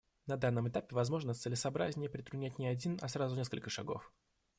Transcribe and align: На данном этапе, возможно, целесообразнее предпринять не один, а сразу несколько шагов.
На 0.25 0.35
данном 0.35 0.67
этапе, 0.67 0.95
возможно, 0.95 1.35
целесообразнее 1.35 2.09
предпринять 2.09 2.57
не 2.57 2.65
один, 2.65 2.97
а 3.03 3.07
сразу 3.07 3.35
несколько 3.35 3.69
шагов. 3.69 4.11